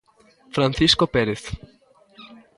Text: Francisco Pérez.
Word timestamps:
Francisco 0.55 1.05
Pérez. 1.15 1.41